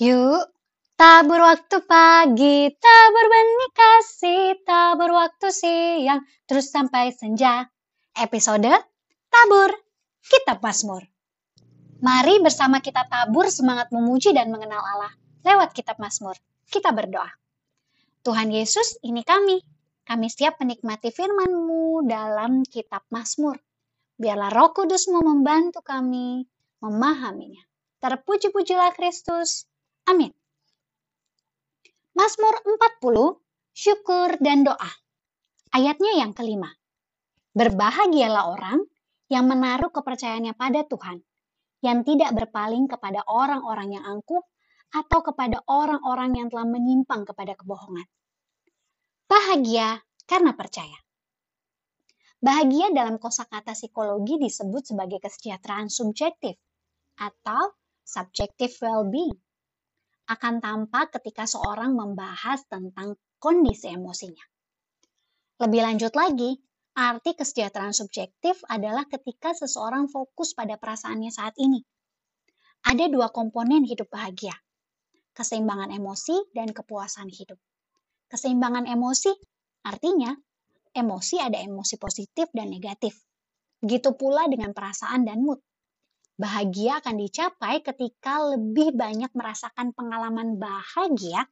[0.00, 0.48] Yuk,
[0.96, 7.68] tabur waktu pagi, tabur benih kasih, tabur waktu siang, terus sampai senja.
[8.16, 8.72] Episode
[9.28, 9.68] Tabur
[10.24, 11.04] Kitab Mazmur.
[12.00, 15.12] Mari bersama kita tabur semangat memuji dan mengenal Allah
[15.44, 16.40] lewat Kitab Mazmur.
[16.72, 17.28] Kita berdoa.
[18.24, 19.60] Tuhan Yesus, ini kami.
[20.08, 23.60] Kami siap menikmati firman-Mu dalam Kitab Mazmur.
[24.16, 26.48] Biarlah roh kudus-Mu membantu kami
[26.80, 27.60] memahaminya.
[28.00, 29.68] Terpuji-pujilah Kristus.
[30.10, 30.34] Amin.
[32.12, 32.54] Mazmur
[33.00, 33.38] 40,
[33.72, 34.92] syukur dan doa.
[35.72, 36.68] Ayatnya yang kelima.
[37.56, 38.84] Berbahagialah orang
[39.32, 41.24] yang menaruh kepercayaannya pada Tuhan,
[41.80, 44.44] yang tidak berpaling kepada orang-orang yang angkuh
[44.92, 48.04] atau kepada orang-orang yang telah menyimpang kepada kebohongan.
[49.24, 51.00] Bahagia karena percaya.
[52.42, 56.58] Bahagia dalam kosakata psikologi disebut sebagai kesejahteraan subjektif
[57.16, 57.72] atau
[58.04, 59.38] subjective well-being
[60.32, 64.42] akan tampak ketika seorang membahas tentang kondisi emosinya.
[65.60, 66.56] Lebih lanjut lagi,
[66.96, 71.84] arti kesejahteraan subjektif adalah ketika seseorang fokus pada perasaannya saat ini.
[72.82, 74.56] Ada dua komponen hidup bahagia,
[75.36, 77.60] keseimbangan emosi dan kepuasan hidup.
[78.26, 79.30] Keseimbangan emosi
[79.86, 80.32] artinya
[80.92, 83.16] emosi ada emosi positif dan negatif.
[83.78, 85.58] Begitu pula dengan perasaan dan mood.
[86.40, 91.44] Bahagia akan dicapai ketika lebih banyak merasakan pengalaman bahagia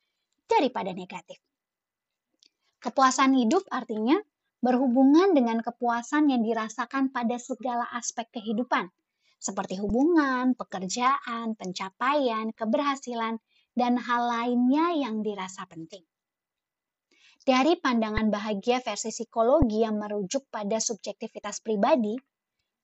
[0.49, 1.37] daripada negatif.
[2.81, 4.17] Kepuasan hidup artinya
[4.65, 8.89] berhubungan dengan kepuasan yang dirasakan pada segala aspek kehidupan,
[9.41, 13.41] seperti hubungan, pekerjaan, pencapaian, keberhasilan,
[13.73, 16.05] dan hal lainnya yang dirasa penting.
[17.41, 22.13] Dari pandangan bahagia versi psikologi yang merujuk pada subjektivitas pribadi,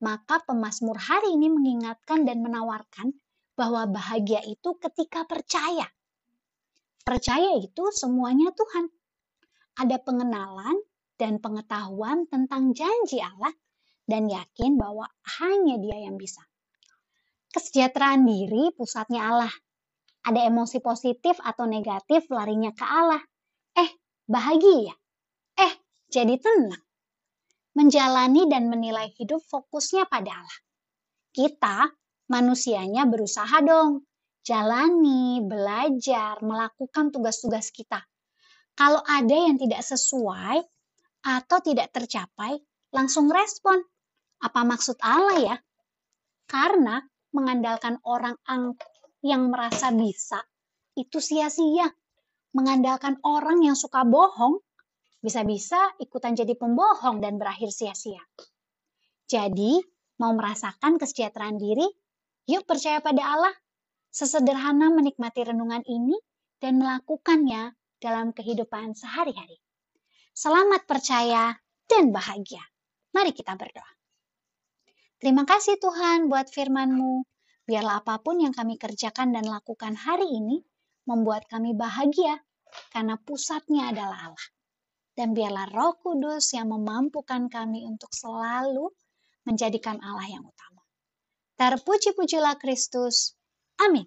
[0.00, 3.16] maka pemazmur hari ini mengingatkan dan menawarkan
[3.56, 5.88] bahwa bahagia itu ketika percaya.
[7.06, 8.92] Percaya itu semuanya Tuhan.
[9.80, 10.76] Ada pengenalan
[11.16, 13.52] dan pengetahuan tentang janji Allah
[14.04, 15.08] dan yakin bahwa
[15.40, 16.44] hanya dia yang bisa.
[17.52, 19.52] Kesejahteraan diri pusatnya Allah.
[20.26, 23.22] Ada emosi positif atau negatif larinya ke Allah.
[23.78, 23.90] Eh,
[24.28, 24.92] bahagia.
[25.56, 25.72] Eh,
[26.10, 26.85] jadi tenang
[27.76, 30.58] menjalani dan menilai hidup fokusnya pada Allah.
[31.36, 31.92] Kita,
[32.32, 34.08] manusianya berusaha dong,
[34.40, 38.00] jalani, belajar, melakukan tugas-tugas kita.
[38.72, 40.64] Kalau ada yang tidak sesuai
[41.26, 42.56] atau tidak tercapai,
[42.96, 43.82] langsung respon.
[44.40, 45.56] Apa maksud Allah ya?
[46.48, 47.00] Karena
[47.34, 48.36] mengandalkan orang
[49.20, 50.40] yang merasa bisa,
[50.96, 51.92] itu sia-sia.
[52.56, 54.64] Mengandalkan orang yang suka bohong,
[55.20, 58.20] bisa-bisa ikutan jadi pembohong dan berakhir sia-sia.
[59.26, 59.80] Jadi,
[60.22, 61.86] mau merasakan kesejahteraan diri?
[62.46, 63.54] Yuk percaya pada Allah.
[64.14, 66.16] Sesederhana menikmati renungan ini
[66.62, 69.60] dan melakukannya dalam kehidupan sehari-hari.
[70.32, 71.52] Selamat percaya
[71.90, 72.62] dan bahagia.
[73.12, 73.92] Mari kita berdoa.
[75.16, 77.24] Terima kasih Tuhan buat firman-Mu.
[77.66, 80.62] Biarlah apa pun yang kami kerjakan dan lakukan hari ini
[81.08, 82.38] membuat kami bahagia
[82.94, 84.46] karena pusatnya adalah Allah
[85.16, 88.92] dan biarlah Roh Kudus yang memampukan kami untuk selalu
[89.48, 90.84] menjadikan Allah yang utama.
[91.56, 93.32] Terpuji-pujilah Kristus.
[93.80, 94.04] Amin.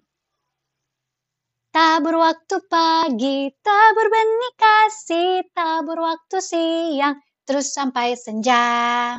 [1.74, 9.14] Tabur waktu pagi, tabur benih kasih, tabur waktu siang, terus sampai senja.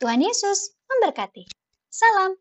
[0.00, 1.63] Tuhan Yesus memberkati.
[2.00, 2.36] Salam.